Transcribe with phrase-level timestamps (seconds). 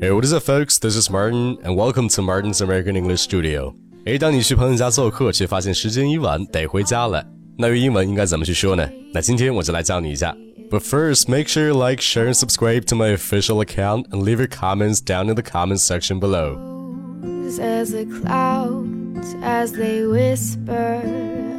[0.00, 0.78] Hey, what is up, folks?
[0.78, 3.74] This is Martin, and welcome to Martin's American English Studio.
[4.06, 7.22] 诶，当你去朋友家做客，却发现时间已晚，得回家了，
[7.58, 8.88] 那用英文应该怎么去说呢？
[9.12, 10.34] 那今天我就来教你一下。
[10.70, 14.48] But first, make sure you like, share, and subscribe to my official account, and leave your
[14.48, 16.56] comments down in the comments section below.
[17.60, 21.02] As the clouds, as they whisper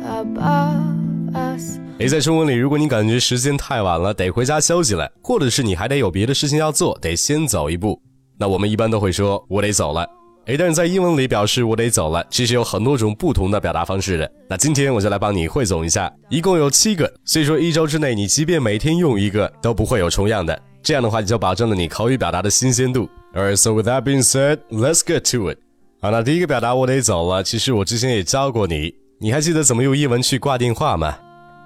[0.07, 1.77] above us.
[2.00, 8.01] 诶，在中文里，如果你感觉时间太晚了，得回家休息了，或者是你还得有别的事情要做，得先走一步，
[8.43, 10.05] 那我们一般都会说“我得走了”。
[10.46, 14.29] 诶，但是在英文里表示“我得走了”，其实有很多种不同的表达方式的。
[14.49, 20.61] 那今天我就来帮你汇总一下，一共有七个，所以说一周之内你即便每天用一个，都不会有重样的。
[20.82, 23.09] 这样的话，你就保证了你口语表达的新鲜度。
[23.32, 25.59] Alright, so with that being said, let's get to it.
[26.01, 31.17] 好，那第一个表达“我得走了”，其实我之前也教过你，你还记得怎么用英文去挂电话吗？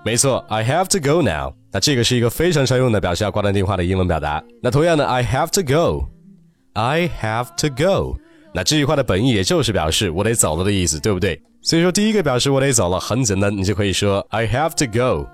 [0.05, 1.55] 没错，I have to go now。
[1.73, 4.45] 那这个是一个非常常用的表示要挂断电话的英文表达。
[4.63, 6.05] 那同样的，I have to go
[6.77, 8.19] I have to go。
[8.53, 11.41] 那这句话的本意也就是表示我得走了的意思，对不对？
[11.63, 15.27] 所以说第一个表示我得走了很简单，你就可以说 I have to go。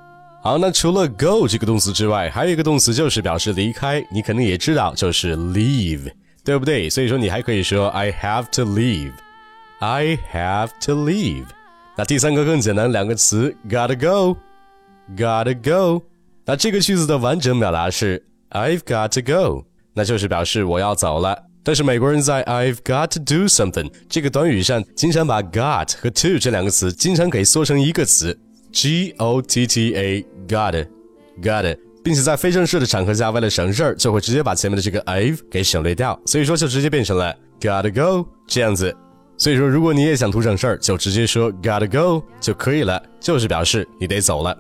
[0.43, 6.11] 好，那除了 go 这个动词之外，还有一个动词就是表示离开，你肯定也知道就是 leave，
[6.45, 6.89] 对不对？
[6.89, 11.47] 所以说你还可以说 I have to leave，I have to leave。
[11.97, 14.39] 那第三个更简单，两个词 gotta go。
[15.17, 16.05] Gotta go，
[16.45, 21.37] 那这个句子的完整表达是 I've got to go，那就是表示我要走了。
[21.65, 28.37] 但是美国人在 I've got to do something 这个短语上，经常把 got 和 to 这两个词经常给缩成一个词
[28.73, 38.93] ，G O T T A，got，got，并且在非正式的场合下，为了省事儿，就会直接把前面的这个 I've 给省略掉，所以说就直接变成了 gotta go 这样子。
[39.39, 44.57] 所以说，如果你也想图省事儿，就直接说 gotta go 就可以了，就是表示你得走了。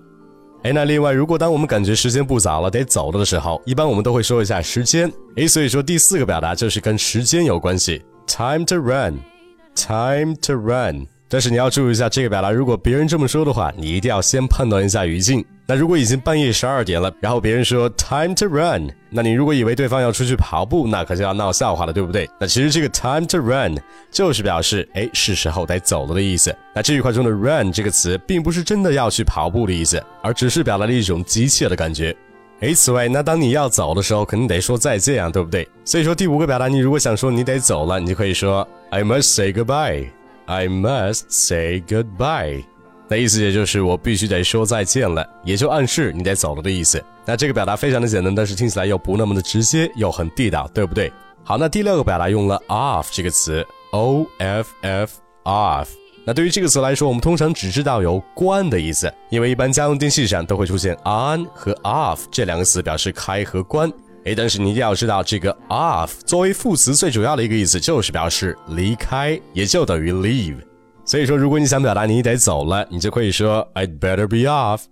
[0.65, 5.13] 哎，那另外，如果当我们感觉时间不早了，得走了的时候，一般我们都会说一下时间。
[5.37, 11.05] 哎，所以说第四个表达就是跟时间有关系，time to run，time to run。
[11.29, 15.45] 但是你要注意一下这个表达，如果别人这么说的话，你一定要先判断一下语境。
[15.73, 22.29] 那如果已经半夜十二点了，然后别人说 time to run，那你如果以为对方要出去跑步，那可就要闹笑话了，对不对？
[22.39, 23.75] 那其实这个 time to run
[24.11, 26.55] 就是表示哎是时候得走了的意思。
[26.75, 32.15] 那这句话中的 run 这个词，并不是真的要去跑步的意思，而只是表达了一种急切的感觉。
[32.61, 35.67] 哎，此外，那当你要走的时候，肯定得说再见啊，对不对？
[35.87, 40.09] 所以说第五个表达，你如果想说你得走了，你就可以说 I must say goodbye。
[40.45, 42.63] I must say goodbye，
[43.09, 47.03] 那意思也就是我必须得说再见了，也就暗示你得走了的意思。
[47.25, 51.13] 那这个表达非常的简单，但是听起来又不那么的直接，又很地道，对不对？
[51.45, 55.89] 好，那第六个表达用了 off 这个词，o f f off。
[56.25, 63.93] 那对于这个词来说，我们通常只知道有关的意思，因为一般家用电器上都会出现 on 和 off 这两个词，表示开和关。
[64.25, 70.59] 哎，但是你一定要知道，这个 off 作为副词，最主要的一个意思就是表示离开，也就等于 leave。
[71.05, 74.83] 所以说，如果你想表达你得走了，你就可以说 I'd better be off。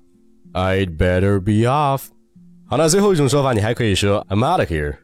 [0.53, 2.07] I'd better be off。
[2.67, 4.97] 好，那最后一种说法，你还可以说 I'm out of here。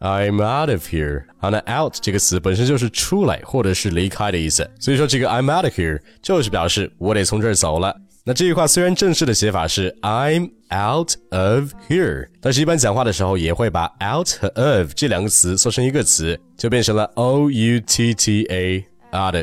[0.00, 1.24] I'm out of here。
[1.38, 7.96] 好，那 out 这个词本身就是出来或者是离开的意思，所以说这个 I'm out of here 就是表示我得从这儿走了。
[8.24, 19.36] 那这句话虽然正式的写法是 I'm out of here，但是一般讲话的时候也会把 out 和 of 这两个词缩成一个词，就变成了 o u t t a out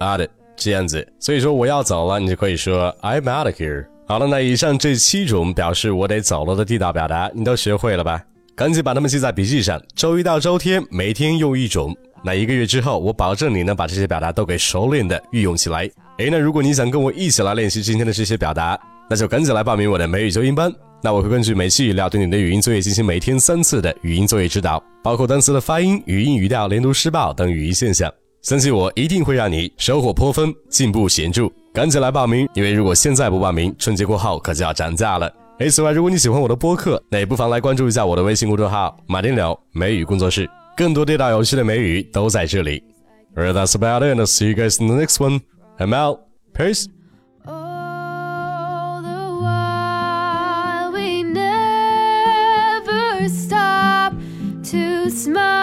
[0.00, 0.28] out
[0.60, 1.04] 这样子。
[1.18, 3.86] 所以说我要走了，你就可以说 I'm out of here。
[4.06, 8.22] 好了，那以上这七种表示我得走了的地道表达，你都学会了吧？
[8.54, 11.96] 赶紧把它们记在笔记上，周一到周天每天用一种。
[12.22, 15.88] 那一个月之后，我保证你能把这些表达都给熟练的运用起来。
[16.18, 18.78] 诶，那如果你想跟我一起来练习今天的这些表达，
[19.08, 20.70] 那就赶紧来报名我的美语纠音班。
[21.02, 28.12] 那我会根据每期语料对你的语音作业进行每天三次的语音作业指导，包括单词的发音、语音、语调、连读、失爆等语音现象。
[28.42, 31.48] 相信我一定会让你收获颇丰，进步显著。
[31.72, 35.30] 赶紧来报名，因为如果现在不报名，春节过后可就要涨价了。
[35.58, 42.82] 诶，此外，如果你喜欢我的播客，那也不妨来关注一下我的微信公众号“马丁柳美语工作室”，更多地道有趣的美语都在这里。
[43.36, 45.42] Alright, that's about it, and I'll see you guys in the next one.
[45.78, 46.20] I'm out.
[46.54, 46.86] Peace.
[47.44, 54.14] All the while we never stop
[54.64, 55.59] to smile.